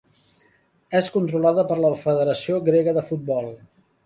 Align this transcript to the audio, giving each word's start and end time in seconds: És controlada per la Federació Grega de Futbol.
És 0.99 1.09
controlada 1.17 1.67
per 1.73 1.77
la 1.83 1.93
Federació 2.07 2.59
Grega 2.71 2.97
de 2.99 3.05
Futbol. 3.13 3.53